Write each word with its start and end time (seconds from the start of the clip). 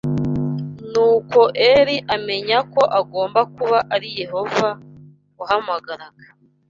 Nuko 0.91 1.39
Eli 1.69 1.95
amenya 2.15 2.57
ko 2.73 2.81
agomba 2.99 3.39
kuba 3.55 3.77
ari 3.95 4.09
Yehova 4.19 4.67
wahamagaraga. 5.39 6.25